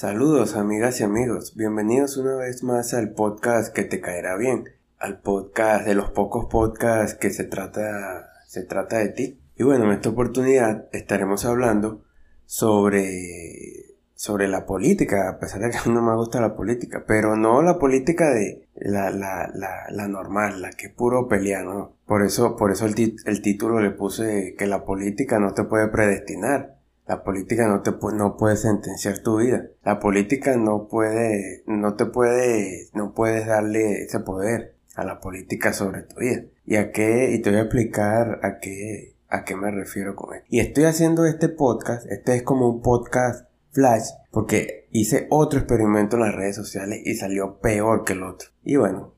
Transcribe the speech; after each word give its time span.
Saludos 0.00 0.56
amigas 0.56 0.98
y 1.00 1.04
amigos, 1.04 1.54
bienvenidos 1.56 2.16
una 2.16 2.34
vez 2.34 2.62
más 2.62 2.94
al 2.94 3.12
podcast 3.12 3.70
que 3.70 3.84
te 3.84 4.00
caerá 4.00 4.34
bien, 4.38 4.64
al 4.98 5.20
podcast 5.20 5.84
de 5.84 5.94
los 5.94 6.10
pocos 6.10 6.46
podcasts 6.46 7.18
que 7.18 7.28
se 7.28 7.44
trata, 7.44 8.32
se 8.46 8.64
trata 8.64 8.96
de 8.96 9.10
ti. 9.10 9.42
Y 9.56 9.62
bueno, 9.62 9.84
en 9.84 9.90
esta 9.90 10.08
oportunidad 10.08 10.88
estaremos 10.92 11.44
hablando 11.44 12.02
sobre 12.46 13.90
sobre 14.14 14.48
la 14.48 14.64
política, 14.64 15.28
a 15.28 15.38
pesar 15.38 15.60
de 15.60 15.68
que 15.68 15.76
no 15.90 16.00
me 16.00 16.16
gusta 16.16 16.40
la 16.40 16.56
política, 16.56 17.04
pero 17.06 17.36
no 17.36 17.60
la 17.60 17.78
política 17.78 18.30
de 18.30 18.66
la, 18.76 19.10
la, 19.10 19.50
la, 19.52 19.84
la 19.90 20.08
normal, 20.08 20.62
la 20.62 20.70
que 20.70 20.86
es 20.86 20.94
puro 20.94 21.28
pelea, 21.28 21.62
¿no? 21.62 21.98
Por 22.06 22.24
eso, 22.24 22.56
por 22.56 22.72
eso 22.72 22.86
el, 22.86 22.94
el 23.26 23.42
título 23.42 23.80
le 23.80 23.90
puse 23.90 24.54
que 24.56 24.66
la 24.66 24.82
política 24.82 25.38
no 25.38 25.52
te 25.52 25.64
puede 25.64 25.88
predestinar. 25.88 26.79
La 27.10 27.24
política 27.24 27.66
no 27.66 27.82
te 27.82 27.90
no 28.14 28.36
puede 28.36 28.56
sentenciar 28.56 29.18
tu 29.18 29.38
vida. 29.38 29.66
La 29.82 29.98
política 29.98 30.56
no 30.56 30.86
puede, 30.86 31.64
no 31.66 31.94
te 31.94 32.06
puede, 32.06 32.86
no 32.94 33.14
puedes 33.14 33.48
darle 33.48 34.04
ese 34.04 34.20
poder 34.20 34.76
a 34.94 35.02
la 35.02 35.18
política 35.18 35.72
sobre 35.72 36.02
tu 36.02 36.20
vida. 36.20 36.42
¿Y 36.64 36.76
a 36.76 36.92
qué? 36.92 37.32
Y 37.32 37.42
te 37.42 37.50
voy 37.50 37.58
a 37.58 37.62
explicar 37.62 38.38
a 38.44 38.60
qué, 38.60 39.16
a 39.28 39.42
qué 39.42 39.56
me 39.56 39.72
refiero 39.72 40.14
con 40.14 40.36
esto. 40.36 40.46
Y 40.50 40.60
estoy 40.60 40.84
haciendo 40.84 41.26
este 41.26 41.48
podcast, 41.48 42.06
este 42.06 42.36
es 42.36 42.44
como 42.44 42.68
un 42.68 42.80
podcast 42.80 43.48
Flash 43.72 44.10
porque 44.30 44.86
hice 44.92 45.26
otro 45.30 45.58
experimento 45.58 46.14
en 46.14 46.22
las 46.22 46.36
redes 46.36 46.54
sociales 46.54 47.00
y 47.04 47.16
salió 47.16 47.58
peor 47.58 48.04
que 48.04 48.12
el 48.12 48.22
otro. 48.22 48.50
Y 48.62 48.76
bueno, 48.76 49.14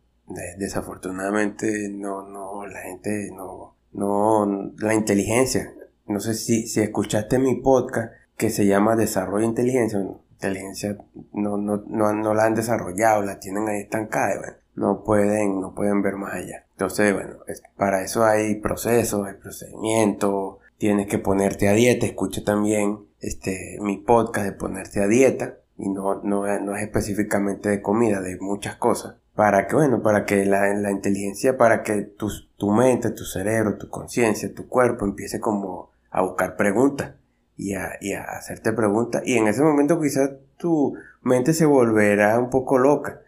desafortunadamente 0.56 1.90
no, 1.90 2.26
no, 2.26 2.66
la 2.66 2.80
gente 2.80 3.28
no, 3.36 3.76
no, 3.92 4.72
la 4.78 4.94
inteligencia. 4.94 5.74
No 6.06 6.20
sé 6.20 6.34
si, 6.34 6.66
si 6.66 6.80
escuchaste 6.80 7.38
mi 7.38 7.56
podcast 7.56 8.12
que 8.36 8.50
se 8.50 8.66
llama 8.66 8.96
Desarrollo 8.96 9.42
de 9.42 9.46
Inteligencia. 9.46 10.00
Inteligencia 10.32 10.98
no, 11.32 11.56
no, 11.56 11.84
no, 11.86 12.12
no 12.12 12.34
la 12.34 12.44
han 12.44 12.54
desarrollado, 12.54 13.22
la 13.22 13.38
tienen 13.38 13.68
ahí 13.68 13.82
estancada. 13.82 14.38
Bueno, 14.38 14.54
no 14.74 15.04
pueden, 15.04 15.60
no 15.60 15.74
pueden 15.74 16.02
ver 16.02 16.16
más 16.16 16.34
allá. 16.34 16.64
Entonces, 16.72 17.14
bueno, 17.14 17.36
para 17.76 18.02
eso 18.02 18.24
hay 18.24 18.56
procesos, 18.56 19.26
hay 19.26 19.34
procedimientos, 19.34 20.56
tienes 20.78 21.06
que 21.06 21.18
ponerte 21.18 21.68
a 21.68 21.74
dieta, 21.74 22.06
escucha 22.06 22.42
también 22.42 22.98
este, 23.20 23.78
mi 23.80 23.98
podcast 23.98 24.46
de 24.46 24.52
ponerte 24.52 25.00
a 25.00 25.06
dieta, 25.06 25.58
y 25.78 25.88
no, 25.88 26.22
no, 26.22 26.44
no 26.58 26.76
es 26.76 26.82
específicamente 26.82 27.68
de 27.68 27.82
comida, 27.82 28.20
de 28.20 28.36
muchas 28.40 28.74
cosas, 28.76 29.14
para 29.36 29.68
que, 29.68 29.76
bueno, 29.76 30.02
para 30.02 30.24
que 30.24 30.44
la, 30.44 30.74
la 30.74 30.90
inteligencia, 30.90 31.56
para 31.56 31.84
que 31.84 32.02
tu, 32.02 32.30
tu 32.56 32.72
mente, 32.72 33.10
tu 33.10 33.24
cerebro, 33.24 33.78
tu 33.78 33.88
conciencia, 33.88 34.52
tu 34.52 34.66
cuerpo 34.66 35.04
empiece 35.04 35.38
como 35.38 35.91
a 36.12 36.22
buscar 36.22 36.56
preguntas 36.56 37.14
y 37.56 37.74
a, 37.74 37.98
y 38.00 38.12
a 38.12 38.22
hacerte 38.22 38.72
preguntas, 38.72 39.22
y 39.26 39.36
en 39.36 39.48
ese 39.48 39.62
momento 39.62 40.00
quizás 40.00 40.30
tu 40.56 40.94
mente 41.22 41.52
se 41.52 41.66
volverá 41.66 42.38
un 42.38 42.50
poco 42.50 42.78
loca, 42.78 43.20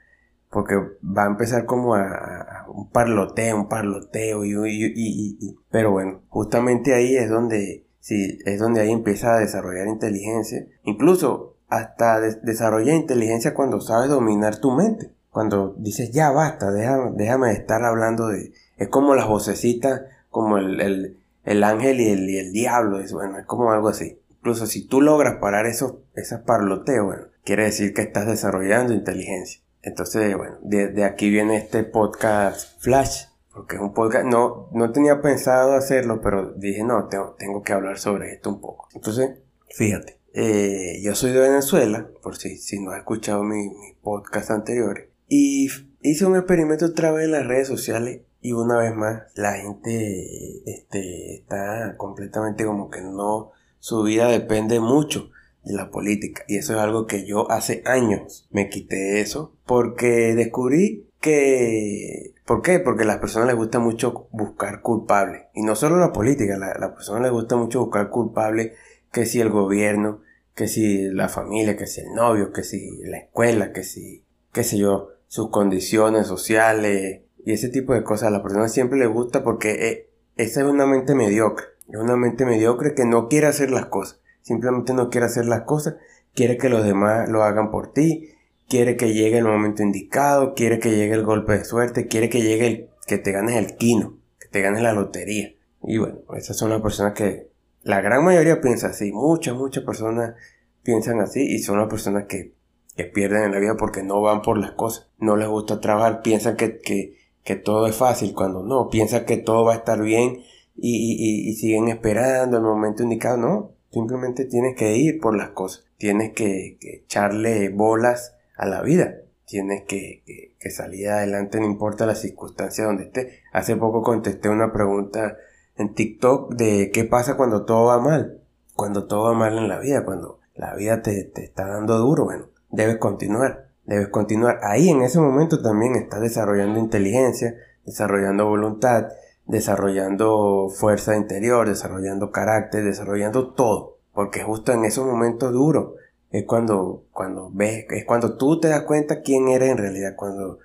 porque 0.51 0.77
va 1.03 1.25
a 1.25 1.29
empezar 1.29 1.67
como 1.67 1.97
a, 1.97 2.67
un 2.69 2.91
parloteo, 2.91 3.57
un 3.57 3.69
parloteo, 3.69 4.45
y, 4.45 4.53
y, 4.53 5.37
y, 5.41 5.57
pero 5.71 5.91
bueno, 5.91 6.23
justamente 6.29 6.95
ahí 6.95 7.17
es 7.17 7.29
donde 7.29 7.85
Sí, 8.05 8.39
es 8.45 8.61
donde 8.61 8.83
ahí 8.83 8.93
empieza 8.93 9.35
a 9.35 9.39
desarrollar 9.39 9.87
inteligencia. 9.87 10.67
Incluso 10.83 11.57
hasta 11.71 12.21
desarrolla 12.21 12.93
inteligencia 12.93 13.55
cuando 13.55 13.81
sabes 13.81 14.11
dominar 14.11 14.59
tu 14.59 14.73
mente. 14.73 15.15
Cuando 15.31 15.75
dices, 15.79 16.11
ya 16.11 16.31
basta, 16.31 16.71
déjame, 16.71 17.13
déjame 17.15 17.53
estar 17.53 17.83
hablando 17.83 18.29
de... 18.29 18.53
Es 18.77 18.89
como 18.89 19.15
las 19.15 19.27
vocecitas, 19.27 20.03
como 20.29 20.59
el, 20.59 21.17
el 21.45 21.65
ángel 21.65 22.01
y 22.01 22.11
el, 22.11 22.29
y 22.29 22.39
el 22.39 22.53
diablo. 22.53 23.01
Es, 23.01 23.13
bueno, 23.13 23.39
es 23.39 23.47
como 23.47 23.73
algo 23.73 23.89
así. 23.89 24.19
Incluso 24.31 24.67
si 24.67 24.87
tú 24.87 25.01
logras 25.01 25.37
parar 25.37 25.67
esos, 25.67 25.95
esas 26.15 26.43
parloteos, 26.43 27.07
bueno, 27.07 27.27
quiere 27.45 27.65
decir 27.65 27.95
que 27.95 28.03
estás 28.03 28.27
desarrollando 28.27 28.93
inteligencia. 28.93 29.63
Entonces, 29.83 30.37
bueno, 30.37 30.57
de, 30.63 31.05
aquí 31.05 31.29
viene 31.31 31.57
este 31.57 31.85
podcast 31.85 32.81
Flash 32.81 33.27
porque 33.55 33.77
es 33.77 33.83
un 33.83 33.95
podcast, 33.95 34.27
no, 34.27 34.69
no 34.73 34.91
tenía 34.91 35.23
pensado 35.23 35.75
hacerlo, 35.75 36.21
pero 36.21 36.53
dije, 36.55 36.83
no, 36.83 37.07
tengo, 37.07 37.37
tengo 37.39 37.63
que 37.63 37.73
hablar 37.73 37.99
sobre 37.99 38.33
esto 38.33 38.51
un 38.51 38.61
poco. 38.61 38.89
Entonces, 38.95 39.39
fíjate, 39.71 40.19
eh, 40.33 41.01
yo 41.05 41.15
soy 41.15 41.31
de 41.33 41.39
Venezuela, 41.39 42.09
por 42.21 42.37
si, 42.37 42.57
si 42.57 42.81
no 42.81 42.91
has 42.91 42.99
escuchado 42.99 43.45
mi, 43.45 43.69
mi 43.69 43.95
podcast 44.03 44.51
anteriores, 44.51 45.09
y 45.29 45.69
hice 46.03 46.27
un 46.27 46.37
experimento 46.37 46.87
otra 46.87 47.13
vez 47.13 47.27
en 47.27 47.33
las 47.33 47.47
redes 47.47 47.69
sociales 47.69 48.23
y 48.45 48.53
una 48.53 48.77
vez 48.77 48.95
más 48.95 49.23
la 49.37 49.55
gente 49.55 50.63
este, 50.71 51.37
está 51.37 51.97
completamente 51.97 52.67
como 52.67 52.91
que 52.91 53.01
no, 53.01 53.53
su 53.79 54.03
vida 54.03 54.29
depende 54.29 54.81
mucho 54.81 55.31
de 55.63 55.73
la 55.73 55.91
política 55.91 56.45
y 56.47 56.59
eso 56.59 56.75
es 56.75 56.79
algo 56.79 57.07
que 57.07 57.27
yo 57.27 57.51
hace 57.51 57.83
años 57.87 58.47
me 58.51 58.69
quité 58.69 59.23
eso 59.23 59.55
porque 59.65 60.35
descubrí 60.35 61.09
que... 61.21 62.35
¿Por 62.45 62.61
qué? 62.61 62.81
Porque 62.81 63.05
a 63.05 63.07
las 63.07 63.17
personas 63.17 63.49
les 63.49 63.57
gusta 63.57 63.79
mucho 63.79 64.29
buscar 64.31 64.83
culpables. 64.83 65.45
Y 65.55 65.63
no 65.63 65.75
solo 65.75 65.97
la 65.97 66.13
política, 66.13 66.57
a 66.57 66.59
las 66.59 66.79
la 66.79 66.95
personas 66.95 67.23
les 67.23 67.31
gusta 67.33 67.57
mucho 67.57 67.81
buscar 67.81 68.11
culpables 68.11 68.73
que 69.11 69.25
si 69.25 69.41
el 69.41 69.49
gobierno, 69.49 70.21
que 70.55 70.69
si 70.69 71.09
la 71.09 71.31
familia, 71.31 71.79
que 71.79 71.87
si 71.87 72.03
el 72.03 72.13
novio, 72.13 72.53
que 72.53 72.63
si 72.63 72.99
la 73.05 73.17
escuela, 73.17 73.73
que 73.73 73.85
si, 73.85 74.23
qué 74.53 74.65
sé 74.65 74.77
yo, 74.77 75.09
sus 75.29 75.49
condiciones 75.49 76.27
sociales 76.27 77.24
y 77.45 77.53
ese 77.53 77.69
tipo 77.69 77.95
de 77.95 78.03
cosas. 78.03 78.29
A 78.29 78.31
las 78.31 78.43
personas 78.43 78.73
siempre 78.73 78.99
les 78.99 79.09
gusta 79.09 79.45
porque 79.45 79.89
eh, 79.89 80.11
esa 80.37 80.61
es 80.61 80.67
una 80.67 80.87
mente 80.87 81.15
mediocre. 81.15 81.67
Es 81.89 81.97
una 81.97 82.17
mente 82.17 82.45
mediocre 82.47 82.95
que 82.95 83.05
no 83.05 83.29
quiere 83.29 83.47
hacer 83.47 83.71
las 83.71 83.87
cosas. 83.87 84.21
Simplemente 84.43 84.95
no 84.95 85.11
quiere 85.11 85.27
hacer 85.27 85.47
las 85.47 85.63
cosas. 85.63 85.97
Quiere 86.35 86.57
que 86.57 86.69
los 86.69 86.85
demás 86.85 87.29
lo 87.29 87.43
hagan 87.43 87.71
por 87.71 87.93
ti 87.93 88.35
quiere 88.69 88.97
que 88.97 89.13
llegue 89.13 89.39
el 89.39 89.45
momento 89.45 89.83
indicado, 89.83 90.55
quiere 90.55 90.79
que 90.79 90.91
llegue 90.91 91.15
el 91.15 91.25
golpe 91.25 91.53
de 91.59 91.65
suerte, 91.65 92.07
quiere 92.07 92.29
que 92.29 92.43
llegue 92.43 92.67
el, 92.67 92.89
que 93.07 93.19
te 93.19 93.33
ganes 93.33 93.57
el 93.57 93.77
quino, 93.77 94.19
que 94.39 94.49
te 94.49 94.63
ganes 94.63 94.83
la 94.83 94.93
lotería. 94.93 95.55
Y 95.83 95.99
bueno, 95.99 96.19
esas 96.37 96.57
son 96.57 96.71
las 96.71 96.81
personas 96.81 97.13
que 97.15 97.51
la 97.83 98.01
gran 98.01 98.25
mayoría 98.25 98.61
piensa 98.61 98.89
así, 98.89 99.13
muchas, 99.13 99.55
muchas 99.55 99.85
personas 99.85 100.35
piensan 100.83 101.21
así 101.21 101.43
y 101.43 101.59
son 101.59 101.79
las 101.79 101.89
personas 101.89 102.25
que, 102.25 102.55
que 102.97 103.05
pierden 103.05 103.45
en 103.45 103.53
la 103.53 103.59
vida 103.59 103.77
porque 103.77 104.03
no 104.03 104.21
van 104.21 104.43
por 104.43 104.59
las 104.59 104.73
cosas, 104.73 105.11
no 105.19 105.37
les 105.37 105.49
gusta 105.49 105.81
trabajar, 105.81 106.23
piensan 106.23 106.57
que, 106.57 106.79
que, 106.79 107.17
que 107.45 107.57
todo 107.57 107.87
es 107.87 107.95
fácil 107.95 108.35
cuando 108.35 108.63
no, 108.63 108.89
piensan 108.89 109.27
que 109.27 109.37
todo 109.37 109.65
va 109.65 109.75
a 109.75 109.77
estar 109.77 110.03
bien 110.03 110.43
y, 110.77 111.49
y, 111.49 111.55
siguen 111.55 111.89
esperando 111.89 112.57
el 112.57 112.65
momento 112.65 113.05
indicado, 113.05 113.37
no, 113.37 113.73
simplemente 113.91 114.47
tienes 114.47 114.75
que 114.75 114.97
ir 114.97 115.21
por 115.21 115.37
las 115.37 115.51
cosas, 115.51 115.85
tienes 115.99 116.33
que, 116.33 116.79
echarle 116.81 117.69
bolas 117.69 118.35
a 118.57 118.67
la 118.67 118.83
vida. 118.83 119.21
Tienes 119.47 119.85
que, 119.85 120.23
salir 120.71 121.11
adelante, 121.11 121.61
no 121.61 121.67
importa 121.67 122.07
la 122.07 122.15
circunstancia 122.15 122.85
donde 122.85 123.05
esté. 123.05 123.43
Hace 123.53 123.77
poco 123.77 124.03
contesté 124.03 124.49
una 124.49 124.73
pregunta 124.73 125.37
en 125.77 125.95
TikTok 125.95 126.55
de 126.55 126.91
qué 126.91 127.05
pasa 127.05 127.37
cuando 127.37 127.67
todo 127.67 127.85
va 127.85 128.01
mal. 128.01 128.41
Cuando 128.75 129.07
todo 129.07 129.25
va 129.25 129.35
mal 129.35 129.59
en 129.59 129.69
la 129.69 129.79
vida, 129.79 130.05
cuando 130.05 130.41
la 130.55 130.75
vida 130.75 131.03
te, 131.03 131.25
te 131.25 131.45
está 131.45 131.67
dando 131.67 131.99
duro, 131.99 132.25
bueno, 132.25 132.47
debes 132.71 132.97
continuar. 132.97 133.69
Debes 133.87 134.09
continuar. 134.09 134.61
Ahí 134.63 134.89
en 134.89 135.03
ese 135.03 135.21
momento 135.21 135.63
también 135.63 135.95
estás 135.95 136.21
desarrollando 136.21 136.79
inteligencia, 136.79 137.55
desarrollando 137.85 138.47
voluntad, 138.47 139.09
desarrollando 139.47 140.69
fuerza 140.69 141.17
interior, 141.17 141.69
desarrollando 141.69 142.31
carácter, 142.31 142.85
desarrollando 142.85 143.53
todo. 143.53 143.99
Porque 144.13 144.43
justo 144.43 144.73
en 144.73 144.85
esos 144.85 145.07
momentos 145.07 145.53
duros 145.53 145.95
es 146.31 146.45
cuando, 146.47 147.05
cuando 147.13 147.51
ves, 147.53 147.87
es 147.91 148.05
cuando 148.05 148.37
tú 148.37 148.59
te 148.59 148.69
das 148.69 148.83
cuenta 148.83 149.23
quién 149.23 149.49
eres 149.49 149.71
en 149.71 149.79
realidad, 149.79 150.15
cuando 150.17 150.59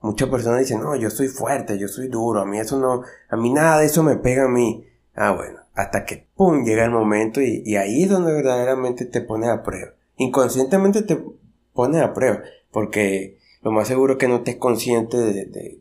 muchas 0.00 0.28
personas 0.28 0.60
dicen, 0.60 0.82
no, 0.82 0.94
yo 0.96 1.08
soy 1.08 1.28
fuerte, 1.28 1.78
yo 1.78 1.88
soy 1.88 2.08
duro, 2.08 2.40
a 2.40 2.46
mí 2.46 2.58
eso 2.58 2.78
no, 2.78 3.02
a 3.30 3.36
mí 3.36 3.50
nada 3.50 3.78
de 3.78 3.86
eso 3.86 4.02
me 4.02 4.16
pega 4.16 4.44
a 4.44 4.48
mí. 4.48 4.86
Ah, 5.14 5.32
bueno, 5.32 5.60
hasta 5.74 6.04
que, 6.04 6.28
pum, 6.36 6.64
llega 6.64 6.84
el 6.84 6.90
momento 6.90 7.40
y, 7.40 7.76
ahí 7.76 8.02
es 8.02 8.10
donde 8.10 8.34
verdaderamente 8.34 9.06
te 9.06 9.22
pones 9.22 9.48
a 9.48 9.62
prueba. 9.62 9.92
Inconscientemente 10.16 11.02
te 11.02 11.24
pones 11.72 12.02
a 12.02 12.12
prueba, 12.12 12.42
porque 12.74 13.38
lo 13.62 13.70
más 13.70 13.86
seguro 13.86 14.14
es 14.14 14.18
que 14.18 14.28
no 14.28 14.36
estés 14.36 14.56
consciente 14.56 15.16
de, 15.16 15.46
de, 15.46 15.78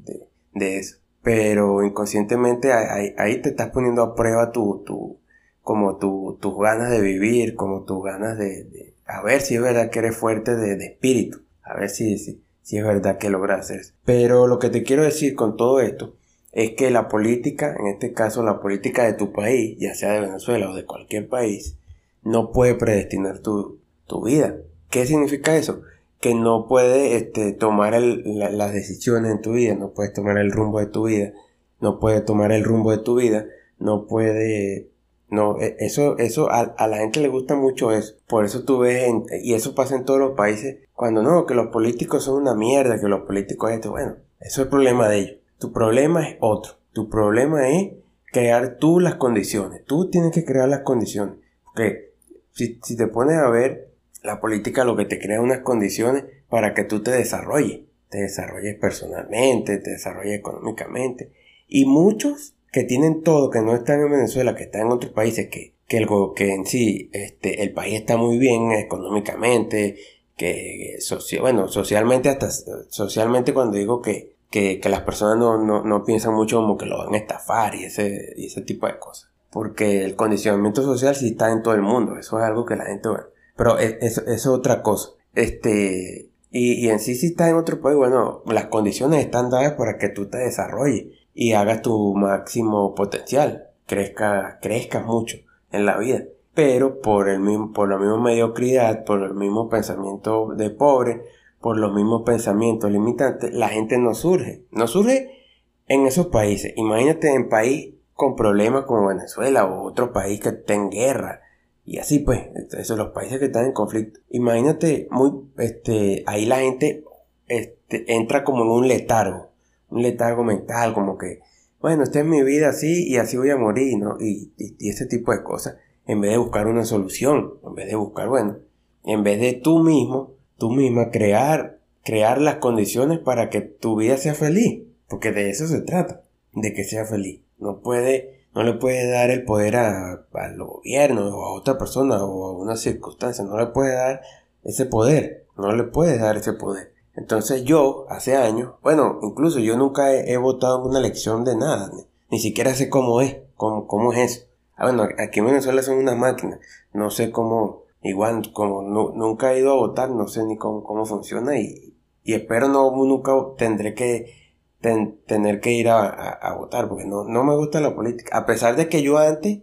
de, 0.53 0.77
eso. 0.77 0.97
Pero 1.23 1.83
inconscientemente 1.83 2.71
ahí, 2.71 3.41
te 3.41 3.49
estás 3.49 3.71
poniendo 3.71 4.03
a 4.03 4.15
prueba 4.15 4.51
tu, 4.51 4.83
tu, 4.85 5.17
como 5.63 5.97
tu, 5.97 6.37
tus 6.39 6.55
ganas 6.57 6.91
de 6.91 7.01
vivir, 7.01 7.55
como 7.55 7.83
tus 7.83 8.03
ganas 8.03 8.37
de, 8.37 8.93
a 9.07 9.23
ver 9.23 9.41
si 9.41 9.55
es 9.55 9.61
verdad 9.61 9.89
que 9.89 9.99
eres 9.99 10.15
fuerte 10.15 10.55
de, 10.55 10.85
espíritu, 10.85 11.41
a 11.63 11.75
ver 11.75 11.89
si, 11.89 12.19
si, 12.19 12.43
si, 12.61 12.77
es 12.77 12.85
verdad 12.85 13.17
que 13.17 13.31
logras 13.31 13.61
hacer 13.61 13.79
eso. 13.79 13.93
Pero 14.05 14.45
lo 14.45 14.59
que 14.59 14.69
te 14.69 14.83
quiero 14.83 15.03
decir 15.03 15.33
con 15.33 15.57
todo 15.57 15.81
esto 15.81 16.15
es 16.51 16.71
que 16.71 16.91
la 16.91 17.07
política, 17.07 17.75
en 17.79 17.87
este 17.87 18.13
caso 18.13 18.43
la 18.43 18.61
política 18.61 19.03
de 19.05 19.13
tu 19.13 19.33
país, 19.33 19.77
ya 19.79 19.95
sea 19.95 20.11
de 20.11 20.21
Venezuela 20.21 20.69
o 20.69 20.75
de 20.75 20.85
cualquier 20.85 21.27
país, 21.27 21.75
no 22.21 22.51
puede 22.51 22.75
predestinar 22.75 23.39
tu, 23.39 23.79
tu 24.05 24.25
vida. 24.25 24.57
¿Qué 24.91 25.07
significa 25.07 25.55
eso? 25.55 25.81
Que 26.23 26.35
no 26.35 26.67
puede 26.67 27.17
este, 27.17 27.51
tomar 27.51 27.99
las 28.01 28.71
decisiones 28.71 29.29
en 29.29 29.41
tu 29.41 29.51
vida, 29.51 29.75
no 29.75 29.91
puedes 29.91 30.13
tomar 30.13 30.37
el 30.37 30.53
rumbo 30.53 30.79
de 30.79 30.85
tu 30.85 31.07
vida, 31.07 31.33
no 31.81 31.99
puede 31.99 32.21
tomar 32.21 32.53
el 32.53 32.63
rumbo 32.63 32.91
de 32.91 32.99
tu 32.99 33.15
vida, 33.15 33.45
no 33.77 34.07
puede 34.07 34.89
No, 35.29 35.59
e, 35.59 35.75
eso, 35.79 36.17
eso 36.17 36.49
a, 36.49 36.87
la 36.87 36.97
gente 36.97 37.19
le 37.19 37.27
gusta 37.27 37.55
mucho 37.55 37.91
eso. 37.91 38.13
Por 38.25 38.45
eso 38.45 38.63
tú 38.63 38.79
ves, 38.79 39.11
y 39.43 39.53
eso 39.53 39.75
pasa 39.75 39.97
en 39.97 40.05
todos 40.05 40.21
los 40.21 40.31
países, 40.31 40.77
cuando 40.93 41.23
no, 41.23 41.45
que 41.45 41.55
los 41.55 41.67
políticos 41.67 42.23
son 42.23 42.41
una 42.41 42.55
mierda, 42.55 43.01
que 43.01 43.09
los 43.09 43.25
políticos 43.25 43.71
esto, 43.71 43.91
bueno, 43.91 44.15
eso 44.39 44.61
es 44.61 44.65
el 44.65 44.69
problema 44.69 45.09
de 45.09 45.19
ellos. 45.19 45.37
Tu 45.59 45.73
problema 45.73 46.25
es 46.25 46.37
otro. 46.39 46.75
Tu 46.93 47.09
problema 47.09 47.69
es 47.69 47.95
crear 48.31 48.77
tú 48.77 49.01
las 49.01 49.15
condiciones. 49.15 49.83
Tú 49.83 50.09
tienes 50.09 50.31
que 50.31 50.45
crear 50.45 50.69
las 50.69 50.81
condiciones. 50.81 51.35
Porque 51.65 52.13
si, 52.51 52.79
si 52.81 52.95
te 52.95 53.07
pones 53.07 53.37
a 53.37 53.49
ver, 53.49 53.92
la 54.23 54.39
política 54.39 54.85
lo 54.85 54.95
que 54.95 55.05
te 55.05 55.19
crea 55.19 55.41
unas 55.41 55.59
condiciones 55.59 56.23
para 56.49 56.73
que 56.73 56.83
tú 56.83 57.03
te 57.03 57.11
desarrolles. 57.11 57.81
Te 58.09 58.19
desarrolles 58.19 58.75
personalmente, 58.75 59.77
te 59.77 59.91
desarrolles 59.91 60.39
económicamente. 60.39 61.31
Y 61.67 61.85
muchos 61.85 62.53
que 62.71 62.83
tienen 62.83 63.21
todo, 63.21 63.49
que 63.49 63.61
no 63.61 63.75
están 63.75 64.01
en 64.01 64.11
Venezuela, 64.11 64.55
que 64.55 64.63
están 64.63 64.81
en 64.81 64.91
otros 64.91 65.11
países, 65.11 65.47
que, 65.49 65.73
que, 65.87 65.97
el, 65.97 66.07
que 66.35 66.53
en 66.53 66.65
sí 66.65 67.09
este, 67.13 67.63
el 67.63 67.71
país 67.71 67.95
está 67.95 68.17
muy 68.17 68.37
bien 68.37 68.71
económicamente, 68.71 69.97
que 70.35 70.97
bueno, 71.39 71.67
socialmente 71.67 72.29
hasta 72.29 72.49
socialmente 72.89 73.53
cuando 73.53 73.77
digo 73.77 74.01
que, 74.01 74.35
que, 74.49 74.79
las 74.85 75.01
personas 75.01 75.37
no, 75.37 75.63
no, 75.63 75.83
no, 75.83 76.03
piensan 76.03 76.33
mucho 76.33 76.57
como 76.57 76.77
que 76.77 76.85
lo 76.85 76.97
van 76.97 77.13
a 77.13 77.17
estafar 77.17 77.75
y 77.75 77.85
ese, 77.85 78.33
y 78.35 78.47
ese 78.47 78.61
tipo 78.61 78.87
de 78.87 78.97
cosas. 78.99 79.31
Porque 79.51 80.03
el 80.03 80.15
condicionamiento 80.15 80.81
social 80.81 81.15
sí 81.15 81.29
está 81.29 81.51
en 81.51 81.61
todo 81.61 81.75
el 81.75 81.81
mundo, 81.81 82.17
eso 82.17 82.39
es 82.39 82.45
algo 82.45 82.65
que 82.65 82.75
la 82.75 82.85
gente, 82.85 83.09
pero 83.55 83.77
eso 83.77 84.21
es, 84.25 84.47
otra 84.47 84.81
cosa. 84.81 85.09
Este, 85.35 86.29
y, 86.51 86.89
en 86.89 86.99
sí 86.99 87.15
si 87.15 87.27
está 87.27 87.49
en 87.49 87.55
otro 87.55 87.81
país, 87.81 87.97
bueno, 87.97 88.41
las 88.45 88.65
condiciones 88.65 89.23
están 89.23 89.49
dadas 89.49 89.73
para 89.73 89.97
que 89.97 90.09
tú 90.09 90.27
te 90.27 90.37
desarrolles 90.37 91.05
y 91.33 91.53
hagas 91.53 91.81
tu 91.81 92.13
máximo 92.15 92.93
potencial, 92.95 93.67
crezca, 93.85 94.59
crezcas 94.61 95.05
mucho 95.05 95.37
en 95.71 95.85
la 95.85 95.97
vida. 95.97 96.23
Pero 96.53 97.01
por 97.01 97.29
el 97.29 97.39
mismo, 97.39 97.73
por 97.73 97.89
la 97.89 97.97
misma 97.97 98.21
mediocridad, 98.21 99.05
por 99.05 99.23
el 99.23 99.33
mismo 99.33 99.69
pensamiento 99.69 100.53
de 100.55 100.69
pobre, 100.69 101.23
por 101.59 101.77
los 101.77 101.93
mismos 101.93 102.23
pensamientos 102.23 102.91
limitantes, 102.91 103.53
la 103.53 103.69
gente 103.69 103.97
no 103.97 104.13
surge. 104.13 104.63
No 104.71 104.85
surge 104.85 105.43
en 105.87 106.05
esos 106.05 106.27
países. 106.27 106.73
Imagínate 106.75 107.33
en 107.33 107.49
país 107.49 107.95
con 108.13 108.35
problemas 108.35 108.85
como 108.85 109.07
Venezuela 109.07 109.65
o 109.65 109.83
otro 109.83 110.13
país 110.13 110.39
que 110.39 110.49
esté 110.49 110.73
en 110.73 110.89
guerra. 110.89 111.41
Y 111.85 111.97
así 111.97 112.19
pues, 112.19 112.41
esos 112.77 112.97
los 112.97 113.11
países 113.11 113.39
que 113.39 113.45
están 113.45 113.65
en 113.65 113.73
conflicto. 113.73 114.19
Imagínate, 114.29 115.07
muy, 115.11 115.31
este, 115.57 116.23
ahí 116.25 116.45
la 116.45 116.59
gente, 116.59 117.03
este, 117.47 118.13
entra 118.13 118.43
como 118.43 118.63
en 118.63 118.69
un 118.69 118.87
letargo 118.87 119.53
un 119.93 120.01
letargo 120.01 120.43
mental, 120.43 120.93
como 120.93 121.17
que, 121.17 121.39
bueno, 121.79 122.03
esta 122.03 122.19
es 122.19 122.25
mi 122.25 122.41
vida 122.43 122.69
así 122.69 123.07
y 123.07 123.17
así 123.17 123.37
voy 123.37 123.51
a 123.51 123.57
morir, 123.57 123.97
¿no? 123.97 124.17
Y, 124.19 124.51
y, 124.57 124.89
ese 124.89 125.05
tipo 125.05 125.31
de 125.31 125.43
cosas, 125.43 125.77
en 126.07 126.19
vez 126.19 126.31
de 126.31 126.37
buscar 126.37 126.67
una 126.67 126.83
solución, 126.83 127.53
en 127.63 127.75
vez 127.75 127.87
de 127.87 127.95
buscar, 127.95 128.27
bueno, 128.27 128.57
en 129.03 129.23
vez 129.23 129.39
de 129.39 129.53
tú 129.53 129.79
mismo, 129.79 130.33
tú 130.57 130.71
misma 130.71 131.11
crear, 131.11 131.79
crear 132.03 132.41
las 132.41 132.55
condiciones 132.55 133.19
para 133.19 133.49
que 133.49 133.61
tu 133.61 133.95
vida 133.95 134.17
sea 134.17 134.33
feliz, 134.33 134.83
porque 135.07 135.31
de 135.31 135.51
eso 135.51 135.67
se 135.67 135.81
trata, 135.81 136.23
de 136.53 136.73
que 136.73 136.83
sea 136.83 137.05
feliz. 137.05 137.41
No 137.59 137.81
puede, 137.81 138.42
no 138.55 138.63
le 138.63 138.73
puede 138.73 139.09
dar 139.09 139.31
el 139.31 139.43
poder 139.45 139.75
a, 139.75 140.25
al 140.33 140.57
gobierno 140.57 141.27
o 141.35 141.45
a 141.45 141.53
otra 141.53 141.77
persona 141.77 142.23
o 142.23 142.45
a 142.45 142.51
una 142.51 142.75
circunstancia, 142.75 143.43
no 143.43 143.57
le 143.57 143.67
puede 143.67 143.95
dar 143.95 144.21
ese 144.63 144.85
poder, 144.85 145.45
no 145.57 145.71
le 145.71 145.83
puedes 145.83 146.19
dar 146.19 146.37
ese 146.37 146.53
poder. 146.53 146.93
Entonces 147.15 147.63
yo, 147.63 148.05
hace 148.09 148.35
años, 148.35 148.73
bueno, 148.81 149.19
incluso 149.21 149.59
yo 149.59 149.77
nunca 149.77 150.13
he, 150.13 150.37
votado 150.37 150.81
en 150.81 150.89
una 150.89 150.99
elección 150.99 151.43
de 151.43 151.55
nada, 151.55 151.91
ni, 152.29 152.39
siquiera 152.39 152.73
sé 152.73 152.89
cómo 152.89 153.21
es, 153.21 153.37
cómo, 153.55 153.87
cómo 153.87 154.13
es 154.13 154.19
eso. 154.19 154.45
Ah, 154.75 154.85
bueno, 154.85 155.07
aquí 155.19 155.39
en 155.39 155.45
Venezuela 155.45 155.83
son 155.83 155.97
unas 155.97 156.17
máquinas, 156.17 156.59
no 156.93 157.11
sé 157.11 157.31
cómo, 157.31 157.83
igual, 158.01 158.51
como 158.53 158.81
nunca 158.81 159.53
he 159.53 159.59
ido 159.59 159.71
a 159.71 159.75
votar, 159.75 160.09
no 160.09 160.27
sé 160.27 160.43
ni 160.43 160.57
cómo, 160.57 160.83
cómo 160.83 161.05
funciona 161.05 161.59
y, 161.59 161.95
y 162.23 162.33
espero 162.33 162.67
no, 162.67 162.89
nunca 162.91 163.33
tendré 163.57 163.93
que 163.93 164.42
tener 164.83 165.61
que 165.61 165.71
ir 165.71 165.89
a, 165.89 166.07
a, 166.07 166.55
votar, 166.55 166.89
porque 166.89 167.05
no, 167.05 167.23
no 167.23 167.43
me 167.43 167.55
gusta 167.55 167.79
la 167.81 167.95
política, 167.95 168.37
a 168.37 168.45
pesar 168.45 168.75
de 168.75 168.89
que 168.89 169.01
yo 169.01 169.17
antes 169.17 169.59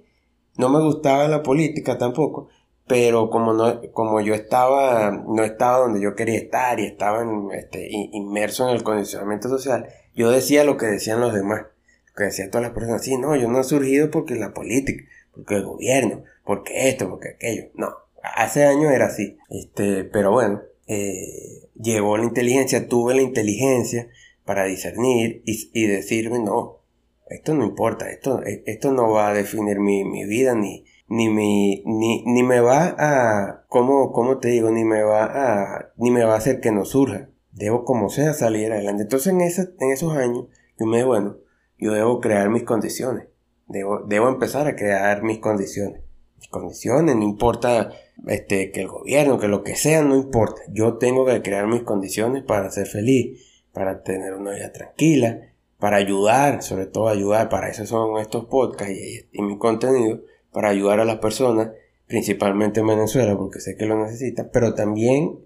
no 0.57 0.69
me 0.69 0.81
gustaba 0.81 1.29
la 1.29 1.43
política 1.43 1.99
tampoco, 1.99 2.49
pero 2.91 3.31
como 3.31 3.53
no 3.53 3.81
como 3.93 4.21
yo 4.21 4.35
estaba 4.35 5.13
no 5.13 5.45
estaba 5.45 5.79
donde 5.79 6.01
yo 6.01 6.17
quería 6.17 6.39
estar 6.39 6.81
y 6.81 6.87
estaba 6.87 7.25
este, 7.53 7.89
inmerso 7.89 8.69
en 8.69 8.75
el 8.75 8.83
condicionamiento 8.83 9.49
social 9.49 9.87
yo 10.17 10.29
decía 10.29 10.65
lo 10.65 10.77
que 10.77 10.87
decían 10.87 11.21
los 11.21 11.33
demás 11.33 11.61
lo 11.61 12.15
que 12.17 12.25
decían 12.25 12.51
todas 12.51 12.65
las 12.67 12.75
personas. 12.75 13.05
Sí 13.05 13.17
no 13.17 13.37
yo 13.37 13.47
no 13.47 13.61
he 13.61 13.65
surgido 13.65 14.11
porque 14.11 14.35
la 14.35 14.53
política 14.53 15.05
porque 15.33 15.55
el 15.55 15.65
gobierno 15.67 16.25
porque 16.45 16.89
esto 16.89 17.09
porque 17.09 17.29
aquello. 17.29 17.69
No 17.75 17.95
hace 18.23 18.65
años 18.65 18.91
era 18.91 19.07
así. 19.07 19.39
Este 19.51 20.03
pero 20.03 20.33
bueno 20.33 20.61
eh, 20.89 21.69
llegó 21.81 22.17
la 22.17 22.25
inteligencia 22.25 22.89
tuve 22.89 23.15
la 23.15 23.23
inteligencia 23.23 24.09
para 24.51 24.65
discernir 24.65 25.45
y, 25.47 25.71
y 25.73 25.87
decirme 25.87 26.41
no 26.41 26.81
esto 27.29 27.55
no 27.55 27.65
importa 27.65 28.11
esto 28.11 28.41
esto 28.45 28.91
no 28.91 29.13
va 29.13 29.29
a 29.29 29.35
definir 29.35 29.79
mi, 29.79 30.05
mi 30.05 30.25
vida 30.25 30.57
ni 30.57 30.85
ni 31.11 31.29
me, 31.29 31.83
ni, 31.85 32.25
ni 32.25 32.43
me 32.45 32.61
va 32.61 32.95
a, 32.97 33.65
¿cómo, 33.69 34.13
¿cómo 34.13 34.39
te 34.39 34.49
digo? 34.49 34.71
Ni 34.71 34.85
me 34.85 35.03
va 35.03 35.25
a, 35.25 35.93
ni 35.97 36.13
me 36.13 36.23
va 36.23 36.35
a 36.35 36.39
hacer 36.39 36.61
que 36.61 36.71
no 36.71 36.85
surja. 36.85 37.29
Debo 37.51 37.85
como 37.85 38.11
sea 38.11 38.33
salir 38.33 38.73
adelante. 38.73 39.03
Entonces 39.03 39.33
en, 39.33 39.41
ese, 39.41 39.71
en 39.81 39.91
esos 39.91 40.17
años, 40.17 40.47
yo 40.79 40.87
me 40.87 41.03
bueno, 41.03 41.37
yo 41.79 41.93
debo 41.93 42.21
crear 42.21 42.49
mis 42.49 42.63
condiciones. 42.63 43.27
Debo, 43.67 44.05
debo 44.07 44.29
empezar 44.29 44.69
a 44.69 44.77
crear 44.77 45.25
mis 45.25 45.41
condiciones. 45.41 46.01
Mis 46.39 46.49
condiciones, 46.49 47.17
no 47.17 47.25
importa 47.25 47.91
este, 48.29 48.71
que 48.71 48.83
el 48.83 48.89
gobierno, 48.89 49.41
que 49.41 49.49
lo 49.49 49.65
que 49.65 49.75
sea, 49.75 50.03
no 50.03 50.15
importa. 50.15 50.63
Yo 50.73 50.97
tengo 50.99 51.27
que 51.27 51.43
crear 51.43 51.67
mis 51.67 51.83
condiciones 51.83 52.45
para 52.45 52.71
ser 52.71 52.87
feliz, 52.87 53.45
para 53.73 54.03
tener 54.03 54.35
una 54.35 54.53
vida 54.53 54.73
tranquila, 54.73 55.41
para 55.79 55.97
ayudar, 55.97 56.63
sobre 56.63 56.87
todo 56.87 57.09
ayudar, 57.09 57.49
para 57.49 57.69
eso 57.69 57.87
son 57.87 58.19
estos 58.19 58.45
podcasts 58.47 58.95
y, 59.33 59.43
mi 59.43 59.59
contenido, 59.59 60.21
para 60.53 60.69
ayudar 60.69 61.01
a 61.01 61.05
las 61.05 61.19
personas, 61.19 61.71
principalmente 62.07 62.81
en 62.81 62.89
Venezuela, 62.89 63.37
porque 63.37 63.61
sé 63.61 63.77
que 63.77 63.87
lo 63.87 64.03
necesita, 64.03 64.51
pero 64.51 64.75
también 64.75 65.39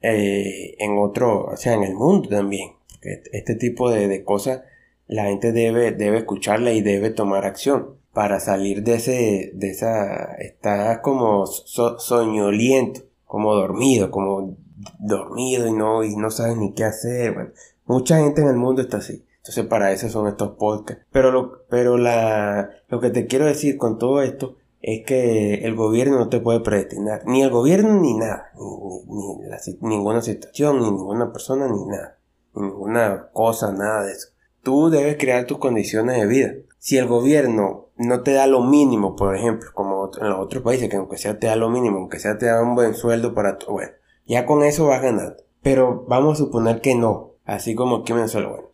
eh, 0.00 0.74
en 0.78 0.98
otro, 0.98 1.46
o 1.46 1.56
sea, 1.56 1.74
en 1.74 1.82
el 1.82 1.94
mundo 1.94 2.28
también. 2.28 2.72
Este 3.02 3.56
tipo 3.56 3.90
de, 3.90 4.22
cosas 4.22 4.62
la 5.08 5.24
gente 5.24 5.52
debe, 5.52 5.90
debe 5.90 6.18
escucharla 6.18 6.72
y 6.72 6.82
debe 6.82 7.10
tomar 7.10 7.44
acción 7.44 7.96
para 8.12 8.40
salir 8.40 8.82
de 8.84 8.94
ese, 8.94 9.50
de 9.54 9.70
esa, 9.70 10.34
está 10.36 11.02
como 11.02 11.46
soñoliento, 11.46 13.02
como 13.24 13.54
dormido, 13.54 14.10
como 14.10 14.56
dormido 14.98 15.66
y 15.66 15.72
no, 15.72 16.04
y 16.04 16.16
no 16.16 16.30
sabes 16.30 16.56
ni 16.56 16.74
qué 16.74 16.84
hacer. 16.84 17.34
Bueno, 17.34 17.50
mucha 17.86 18.18
gente 18.18 18.42
en 18.42 18.48
el 18.48 18.56
mundo 18.56 18.82
está 18.82 18.98
así. 18.98 19.24
Entonces 19.38 19.66
para 19.66 19.90
eso 19.92 20.08
son 20.08 20.28
estos 20.28 20.50
podcasts. 20.56 21.04
Pero 21.10 21.32
lo, 21.32 21.64
pero 21.68 21.98
la, 21.98 22.70
lo 22.88 23.00
que 23.00 23.10
te 23.10 23.26
quiero 23.26 23.46
decir 23.46 23.76
con 23.76 23.98
todo 23.98 24.22
esto 24.22 24.56
es 24.82 25.04
que 25.06 25.64
el 25.64 25.74
gobierno 25.74 26.18
no 26.18 26.28
te 26.28 26.40
puede 26.40 26.60
predestinar. 26.60 27.22
Ni 27.26 27.42
el 27.42 27.50
gobierno 27.50 27.94
ni 28.00 28.14
nada. 28.14 28.52
Ni, 28.56 29.78
ninguna 29.80 30.22
situación, 30.22 30.80
ni 30.80 30.90
ninguna 30.90 31.32
persona, 31.32 31.68
ni 31.68 31.84
nada. 31.86 32.18
Ni 32.54 32.62
ninguna 32.62 33.30
cosa, 33.32 33.72
nada 33.72 34.04
de 34.04 34.12
eso. 34.12 34.28
Tú 34.62 34.90
debes 34.90 35.16
crear 35.18 35.46
tus 35.46 35.58
condiciones 35.58 36.20
de 36.20 36.26
vida. 36.26 36.52
Si 36.78 36.98
el 36.98 37.06
gobierno 37.06 37.88
no 37.96 38.22
te 38.22 38.32
da 38.32 38.46
lo 38.46 38.62
mínimo, 38.62 39.14
por 39.16 39.36
ejemplo, 39.36 39.70
como 39.72 40.10
en 40.20 40.28
los 40.28 40.38
otros 40.38 40.62
países, 40.62 40.88
que 40.88 40.96
aunque 40.96 41.18
sea 41.18 41.38
te 41.38 41.46
da 41.46 41.56
lo 41.56 41.68
mínimo, 41.68 41.98
aunque 41.98 42.18
sea 42.18 42.38
te 42.38 42.46
da 42.46 42.62
un 42.62 42.74
buen 42.74 42.94
sueldo 42.94 43.34
para 43.34 43.58
tu, 43.58 43.72
bueno, 43.72 43.92
ya 44.26 44.46
con 44.46 44.62
eso 44.62 44.86
vas 44.86 45.02
ganando. 45.02 45.36
Pero 45.62 46.04
vamos 46.08 46.34
a 46.34 46.44
suponer 46.44 46.80
que 46.80 46.94
no, 46.94 47.32
Así 47.44 47.74
como 47.74 47.96
aquí 47.96 48.12
bueno, 48.12 48.26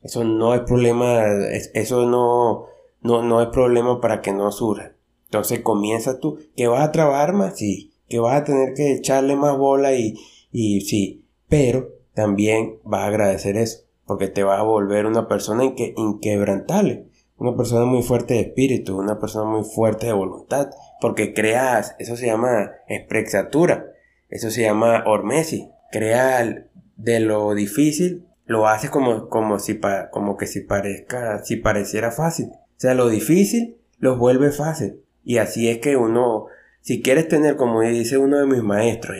eso 0.02 0.24
no 0.24 0.54
es 0.54 0.60
problema, 0.60 1.24
eso 1.72 2.04
no, 2.04 2.66
no, 3.00 3.22
no 3.22 3.40
es 3.40 3.48
problema 3.48 4.00
para 4.00 4.20
que 4.20 4.32
no 4.32 4.52
surja. 4.52 4.92
Entonces 5.24 5.60
comienza 5.60 6.20
tú, 6.20 6.38
que 6.54 6.68
vas 6.68 6.86
a 6.86 6.92
trabajar 6.92 7.32
más, 7.32 7.56
sí, 7.56 7.92
que 8.08 8.18
vas 8.18 8.40
a 8.40 8.44
tener 8.44 8.74
que 8.74 8.92
echarle 8.92 9.36
más 9.36 9.56
bola 9.56 9.94
y, 9.94 10.14
y 10.52 10.82
sí, 10.82 11.24
pero 11.48 11.88
también 12.14 12.78
vas 12.84 13.02
a 13.02 13.06
agradecer 13.06 13.56
eso, 13.56 13.84
porque 14.06 14.28
te 14.28 14.42
vas 14.42 14.60
a 14.60 14.64
volver 14.64 15.06
una 15.06 15.28
persona 15.28 15.64
inque, 15.64 15.94
inquebrantable, 15.96 17.06
una 17.38 17.56
persona 17.56 17.86
muy 17.86 18.02
fuerte 18.02 18.34
de 18.34 18.40
espíritu, 18.40 18.98
una 18.98 19.18
persona 19.18 19.48
muy 19.50 19.64
fuerte 19.64 20.06
de 20.06 20.12
voluntad, 20.12 20.70
porque 21.00 21.32
creas, 21.32 21.94
eso 21.98 22.16
se 22.16 22.26
llama 22.26 22.72
exprexatura, 22.86 23.92
eso 24.28 24.50
se 24.50 24.62
llama 24.62 25.04
hormesi, 25.06 25.70
crear 25.90 26.68
de 26.96 27.20
lo 27.20 27.54
difícil 27.54 28.28
lo 28.48 28.66
hace 28.66 28.88
como, 28.88 29.28
como, 29.28 29.58
si 29.58 29.78
como 30.10 30.36
que 30.38 30.46
si 30.46 30.60
parezca, 30.60 31.44
si 31.44 31.56
pareciera 31.56 32.10
fácil. 32.10 32.46
O 32.46 32.80
sea, 32.80 32.94
lo 32.94 33.08
difícil 33.08 33.76
los 33.98 34.18
vuelve 34.18 34.50
fácil. 34.52 35.02
Y 35.22 35.36
así 35.36 35.68
es 35.68 35.78
que 35.78 35.96
uno, 35.96 36.46
si 36.80 37.02
quieres 37.02 37.28
tener, 37.28 37.56
como 37.56 37.82
dice 37.82 38.16
uno 38.16 38.38
de 38.38 38.46
mis 38.46 38.62
maestros, 38.62 39.16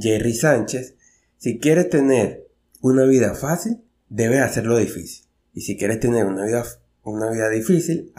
Jerry 0.00 0.34
Sánchez, 0.34 0.94
si 1.36 1.58
quieres 1.58 1.90
tener 1.90 2.46
una 2.80 3.04
vida 3.04 3.34
fácil, 3.34 3.82
debes 4.08 4.40
hacerlo 4.40 4.76
difícil. 4.76 5.26
Y 5.52 5.62
si 5.62 5.76
quieres 5.76 5.98
tener 5.98 6.24
una 6.26 6.44
vida, 6.44 6.62
una 7.02 7.28
vida 7.28 7.48
difícil, 7.48 8.12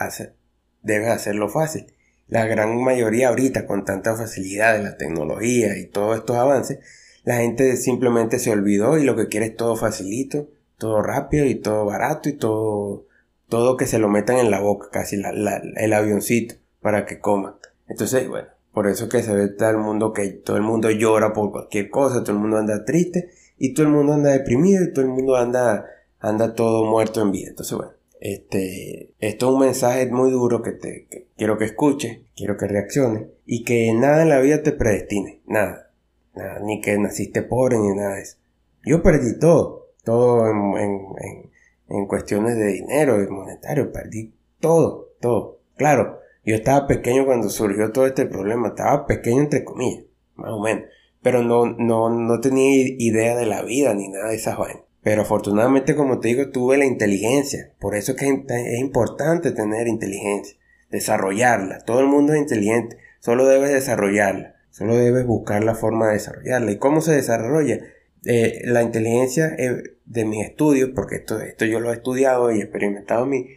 debes 0.82 1.08
hacerlo 1.08 1.48
fácil. 1.48 1.86
La 2.32 2.46
gran 2.46 2.82
mayoría 2.82 3.28
ahorita 3.28 3.66
con 3.66 3.84
tanta 3.84 4.16
facilidad 4.16 4.72
de 4.72 4.82
la 4.82 4.96
tecnología 4.96 5.76
y 5.76 5.84
todos 5.84 6.16
estos 6.16 6.34
avances, 6.36 6.78
la 7.24 7.36
gente 7.36 7.76
simplemente 7.76 8.38
se 8.38 8.50
olvidó 8.50 8.96
y 8.96 9.04
lo 9.04 9.14
que 9.16 9.28
quiere 9.28 9.44
es 9.44 9.56
todo 9.56 9.76
facilito, 9.76 10.48
todo 10.78 11.02
rápido 11.02 11.44
y 11.44 11.56
todo 11.56 11.84
barato 11.84 12.30
y 12.30 12.32
todo, 12.32 13.04
todo 13.50 13.76
que 13.76 13.84
se 13.84 13.98
lo 13.98 14.08
metan 14.08 14.38
en 14.38 14.50
la 14.50 14.60
boca, 14.60 14.88
casi 14.90 15.16
el 15.16 15.92
avioncito 15.92 16.54
para 16.80 17.04
que 17.04 17.20
coman. 17.20 17.56
Entonces, 17.86 18.26
bueno, 18.26 18.48
por 18.72 18.86
eso 18.86 19.10
que 19.10 19.22
se 19.22 19.34
ve 19.34 19.48
todo 19.48 19.68
el 19.68 19.76
mundo 19.76 20.14
que 20.14 20.26
todo 20.28 20.56
el 20.56 20.62
mundo 20.62 20.90
llora 20.90 21.34
por 21.34 21.52
cualquier 21.52 21.90
cosa, 21.90 22.22
todo 22.22 22.32
el 22.32 22.38
mundo 22.38 22.56
anda 22.56 22.86
triste 22.86 23.28
y 23.58 23.74
todo 23.74 23.84
el 23.84 23.92
mundo 23.92 24.14
anda 24.14 24.30
deprimido 24.30 24.84
y 24.84 24.92
todo 24.94 25.04
el 25.04 25.10
mundo 25.10 25.36
anda, 25.36 25.84
anda 26.18 26.54
todo 26.54 26.86
muerto 26.86 27.20
en 27.20 27.30
vida. 27.30 27.50
Entonces, 27.50 27.76
bueno, 27.76 27.92
este, 28.24 29.14
esto 29.18 29.48
es 29.48 29.52
un 29.52 29.58
mensaje 29.58 30.06
muy 30.06 30.30
duro 30.30 30.62
que 30.62 30.70
te 30.70 31.26
quiero 31.36 31.58
que 31.58 31.64
escuches, 31.64 32.20
quiero 32.36 32.56
que 32.56 32.68
reacciones 32.68 33.26
y 33.44 33.64
que 33.64 33.92
nada 33.92 34.22
en 34.22 34.28
la 34.28 34.38
vida 34.38 34.62
te 34.62 34.70
predestine, 34.70 35.40
nada, 35.44 35.90
nada, 36.32 36.60
ni 36.60 36.80
que 36.80 36.96
naciste 36.98 37.42
pobre 37.42 37.78
ni 37.78 37.96
nada 37.96 38.14
de 38.14 38.22
eso. 38.22 38.36
Yo 38.84 39.02
perdí 39.02 39.40
todo, 39.40 39.88
todo 40.04 40.48
en, 40.48 40.56
en, 40.78 41.50
en 41.88 42.06
cuestiones 42.06 42.56
de 42.56 42.66
dinero 42.66 43.20
y 43.20 43.26
monetario, 43.26 43.90
perdí 43.90 44.32
todo, 44.60 45.10
todo. 45.20 45.58
Claro, 45.76 46.20
yo 46.44 46.54
estaba 46.54 46.86
pequeño 46.86 47.26
cuando 47.26 47.50
surgió 47.50 47.90
todo 47.90 48.06
este 48.06 48.26
problema, 48.26 48.68
estaba 48.68 49.04
pequeño 49.04 49.40
entre 49.42 49.64
comillas, 49.64 50.04
más 50.36 50.52
o 50.52 50.60
menos, 50.60 50.84
pero 51.22 51.42
no, 51.42 51.66
no, 51.66 52.08
no 52.08 52.40
tenía 52.40 52.86
idea 52.98 53.34
de 53.34 53.46
la 53.46 53.62
vida 53.62 53.94
ni 53.94 54.06
nada 54.08 54.28
de 54.28 54.36
esas 54.36 54.56
vainas. 54.56 54.84
Pero 55.02 55.22
afortunadamente, 55.22 55.96
como 55.96 56.20
te 56.20 56.28
digo, 56.28 56.50
tuve 56.50 56.78
la 56.78 56.84
inteligencia. 56.84 57.72
Por 57.80 57.96
eso 57.96 58.12
es 58.12 58.18
que 58.18 58.26
es 58.26 58.78
importante 58.78 59.50
tener 59.50 59.88
inteligencia, 59.88 60.56
desarrollarla. 60.90 61.80
Todo 61.80 62.00
el 62.00 62.06
mundo 62.06 62.34
es 62.34 62.40
inteligente, 62.40 62.98
solo 63.18 63.46
debes 63.46 63.72
desarrollarla, 63.72 64.54
solo 64.70 64.96
debes 64.96 65.26
buscar 65.26 65.64
la 65.64 65.74
forma 65.74 66.08
de 66.08 66.14
desarrollarla. 66.14 66.70
¿Y 66.70 66.78
cómo 66.78 67.00
se 67.00 67.12
desarrolla? 67.12 67.80
Eh, 68.24 68.62
la 68.64 68.82
inteligencia 68.82 69.46
eh, 69.58 69.96
de 70.04 70.24
mis 70.24 70.46
estudios, 70.46 70.90
porque 70.94 71.16
esto, 71.16 71.40
esto 71.40 71.64
yo 71.64 71.80
lo 71.80 71.90
he 71.90 71.96
estudiado 71.96 72.52
y 72.52 72.60
experimentado 72.60 73.26
mi, 73.26 73.48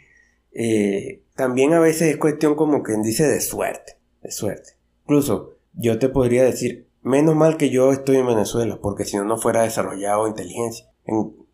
eh, 0.54 1.22
también 1.36 1.74
a 1.74 1.80
veces 1.80 2.10
es 2.10 2.18
cuestión 2.18 2.56
como 2.56 2.82
quien 2.82 3.04
dice 3.04 3.28
de 3.28 3.42
suerte, 3.42 3.98
de 4.24 4.32
suerte. 4.32 4.72
Incluso 5.04 5.58
yo 5.74 6.00
te 6.00 6.10
podría 6.10 6.44
decir, 6.44 6.88
menos 7.04 7.36
mal 7.36 7.58
que 7.58 7.70
yo 7.70 7.92
estoy 7.92 8.18
en 8.18 8.28
Venezuela, 8.28 8.80
porque 8.82 9.06
si 9.06 9.18
no, 9.18 9.26
no 9.26 9.38
fuera 9.38 9.62
desarrollado 9.62 10.28
inteligencia. 10.28 10.88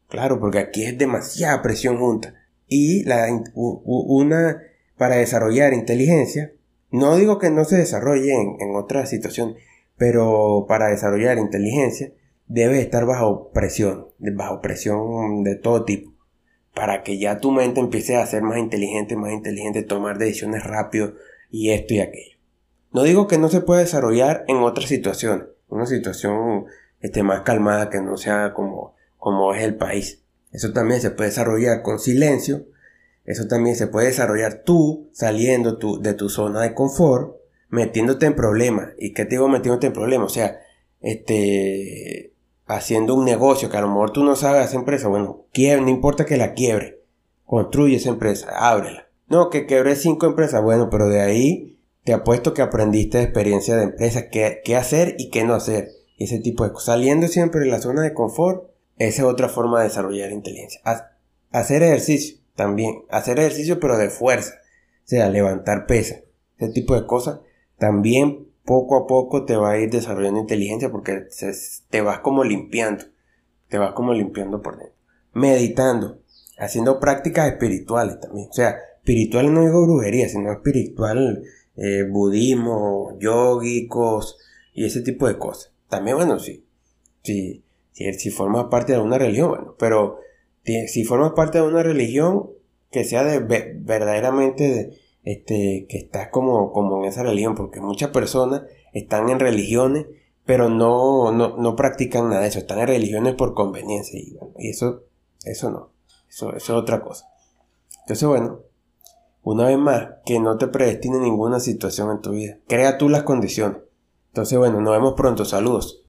Claro, 0.08 0.40
porque 0.40 0.60
aquí 0.60 0.84
es 0.84 0.98
demasiada 0.98 1.62
presión 1.62 1.98
junta. 1.98 2.36
Y 2.68 3.04
la, 3.04 3.28
una, 3.54 4.62
para 4.98 5.18
desarrollar 5.18 5.74
inteligencia, 5.74 6.54
no 6.90 7.16
digo 7.16 7.40
que 7.40 7.50
no 7.50 7.66
se 7.66 7.78
desarrolle 7.78 8.34
en, 8.34 8.58
en 8.60 8.76
otra 8.76 9.06
situación, 9.06 9.56
pero 9.98 10.66
para 10.68 10.88
desarrollar 10.88 11.38
inteligencia 11.38 12.12
debe 12.48 12.82
estar 12.82 13.06
bajo 13.06 13.52
presión, 13.52 14.08
bajo 14.20 14.62
presión 14.62 15.44
de 15.44 15.56
todo 15.56 15.86
tipo 15.86 16.12
para 16.74 17.04
que 17.04 17.18
ya 17.20 17.40
tu 17.40 17.52
mente 17.52 17.80
empiece 17.80 18.18
a 18.18 18.26
ser 18.26 18.44
más 18.44 18.58
inteligente, 18.58 19.16
más 19.16 19.32
inteligente, 19.32 19.84
tomar 19.84 20.18
decisiones 20.18 20.64
rápido 20.64 21.14
y 21.50 21.72
esto 21.72 21.94
y 21.94 22.00
aquello. 22.00 22.38
No 22.92 23.04
digo 23.04 23.28
que 23.28 23.38
no 23.38 23.50
se 23.50 23.62
pueda 23.62 23.82
desarrollar 23.82 24.46
en 24.48 24.58
otras 24.58 24.88
situaciones, 24.88 25.48
una 25.68 25.86
situación 25.86 26.66
este, 27.00 27.24
más 27.24 27.42
calmada 27.42 27.90
que 27.90 28.02
no 28.02 28.18
sea 28.18 28.54
como, 28.54 28.96
como 29.22 29.54
es 29.54 29.62
el 29.62 29.76
país. 29.76 30.24
Eso 30.52 30.74
también 30.74 31.00
se 31.00 31.12
puede 31.12 31.30
desarrollar 31.30 31.84
con 31.84 32.00
silencio, 32.00 32.66
eso 33.24 33.48
también 33.48 33.76
se 33.76 33.86
puede 33.86 34.08
desarrollar 34.08 34.64
tú 34.66 35.12
saliendo 35.14 35.78
tu, 35.78 36.02
de 36.02 36.16
tu 36.16 36.28
zona 36.28 36.62
de 36.62 36.74
confort, 36.74 37.36
metiéndote 37.70 38.26
en 38.26 38.36
problemas. 38.36 38.94
¿Y 38.98 39.14
qué 39.14 39.26
te 39.26 39.36
digo 39.36 39.48
metiéndote 39.48 39.86
en 39.88 39.94
problemas? 39.94 40.32
O 40.32 40.34
sea, 40.34 40.60
este, 41.02 42.34
haciendo 42.66 43.14
un 43.14 43.24
negocio 43.24 43.70
que 43.70 43.78
a 43.78 43.82
lo 43.82 43.90
mejor 43.90 44.12
tú 44.12 44.24
no 44.24 44.36
sabes 44.36 44.66
esa 44.66 44.80
empresa, 44.80 45.08
bueno, 45.08 45.46
quiebre, 45.54 45.84
no 45.84 45.90
importa 45.90 46.26
que 46.26 46.38
la 46.38 46.56
quiebre, 46.56 47.04
construye 47.46 47.98
esa 47.98 48.10
empresa, 48.10 48.50
ábrela. 48.58 49.08
No, 49.28 49.52
que 49.52 49.68
quebré 49.68 49.96
cinco 49.96 50.26
empresas, 50.26 50.64
bueno, 50.64 50.90
pero 50.90 51.08
de 51.10 51.22
ahí 51.22 51.80
te 52.04 52.14
apuesto 52.14 52.56
que 52.56 52.64
aprendiste 52.64 53.20
de 53.20 53.26
experiencia 53.26 53.76
de 53.76 53.84
empresa, 53.84 54.32
qué, 54.32 54.62
qué 54.66 54.76
hacer 54.76 55.14
y 55.20 55.30
qué 55.30 55.44
no 55.44 55.54
hacer. 55.54 55.90
Ese 56.18 56.40
tipo 56.40 56.64
de 56.64 56.72
cosas. 56.72 56.86
Saliendo 56.86 57.28
siempre 57.28 57.62
de 57.62 57.68
la 57.68 57.82
zona 57.82 58.02
de 58.02 58.14
confort, 58.14 58.71
esa 59.08 59.22
es 59.24 59.28
otra 59.28 59.50
forma 59.50 59.80
de 59.80 59.88
desarrollar 59.88 60.32
inteligencia. 60.32 60.82
Hacer 61.52 61.84
ejercicio, 61.84 62.38
también. 62.56 63.04
Hacer 63.10 63.40
ejercicio 63.40 63.80
pero 63.80 63.98
de 63.98 64.10
fuerza. 64.10 64.54
O 65.04 65.08
sea, 65.08 65.30
levantar 65.30 65.88
pesa. 65.88 66.18
Ese 66.58 66.72
tipo 66.72 66.96
de 66.96 67.08
cosas 67.08 67.40
también 67.78 68.48
poco 68.64 68.96
a 68.96 69.08
poco 69.08 69.46
te 69.46 69.56
va 69.56 69.72
a 69.72 69.80
ir 69.80 69.90
desarrollando 69.90 70.40
inteligencia 70.40 70.92
porque 70.92 71.28
te 71.90 72.02
vas 72.02 72.20
como 72.20 72.44
limpiando, 72.44 73.06
te 73.70 73.78
vas 73.78 73.94
como 73.94 74.14
limpiando 74.14 74.62
por 74.62 74.78
dentro. 74.78 74.96
Meditando, 75.34 76.20
haciendo 76.58 77.00
prácticas 77.00 77.52
espirituales 77.52 78.20
también. 78.20 78.48
O 78.50 78.54
sea, 78.54 78.76
espiritual 78.98 79.54
no 79.54 79.62
digo 79.62 79.84
brujería, 79.84 80.30
sino 80.30 80.52
espiritual, 80.52 81.44
eh, 81.76 82.04
budismo, 82.08 83.18
yogicos 83.20 84.38
y 84.74 84.86
ese 84.86 85.02
tipo 85.02 85.28
de 85.28 85.38
cosas. 85.38 85.72
También, 85.90 86.18
bueno, 86.18 86.38
sí, 86.38 86.64
sí, 87.24 87.64
si, 87.92 88.12
si 88.14 88.30
formas 88.30 88.66
parte 88.66 88.94
de 88.94 89.00
una 89.00 89.18
religión, 89.18 89.50
bueno, 89.50 89.76
pero 89.78 90.20
si 90.64 91.04
formas 91.04 91.32
parte 91.32 91.58
de 91.60 91.68
una 91.68 91.84
religión 91.84 92.50
que 92.92 93.04
sea 93.04 93.24
de 93.24 93.40
verdaderamente 93.40 94.68
de, 94.70 94.98
este, 95.24 95.86
que 95.88 95.98
estás 95.98 96.30
como, 96.30 96.72
como 96.72 97.00
en 97.00 97.06
esa 97.06 97.24
religión, 97.24 97.56
porque 97.56 97.80
muchas 97.80 98.10
personas 98.10 98.64
están 98.94 99.30
en 99.30 99.40
religiones, 99.40 100.08
pero 100.46 100.70
no, 100.70 101.32
no, 101.32 101.58
no 101.58 101.76
practican 101.76 102.30
nada 102.30 102.42
de 102.42 102.48
eso, 102.48 102.60
están 102.60 102.80
en 102.80 102.88
religiones 102.88 103.36
por 103.36 103.54
conveniencia, 103.54 104.20
y, 104.20 104.38
y 104.58 104.70
eso, 104.70 105.04
eso 105.46 105.72
no, 105.72 105.92
eso, 106.30 106.50
eso 106.56 106.74
es 106.74 106.82
otra 106.82 107.02
cosa. 107.02 107.28
Entonces, 108.02 108.28
bueno, 108.28 108.60
una 109.44 109.68
vez 109.68 109.78
más, 109.78 110.08
que 110.26 110.40
no 110.40 110.58
te 110.58 110.68
predestine 110.68 111.20
ninguna 111.20 111.60
situación 111.60 112.12
en 112.12 112.22
tu 112.22 112.32
vida, 112.32 112.58
crea 112.68 112.98
tú 112.98 113.10
las 113.10 113.24
condiciones. 113.24 113.78
Entonces, 114.28 114.58
bueno, 114.58 114.82
nos 114.82 114.94
vemos 114.94 115.14
pronto, 115.16 115.46
saludos. 115.46 116.01